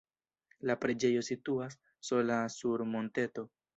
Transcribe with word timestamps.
La 0.69 0.75
preĝejo 0.85 1.21
situas 1.27 1.77
sola 2.11 2.39
sur 2.57 2.85
monteto. 2.95 3.45